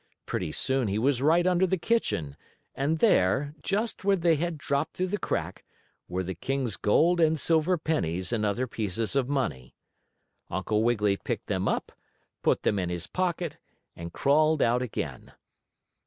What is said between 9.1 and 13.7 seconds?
of money. Uncle Wiggily picked them up, put them in his pocket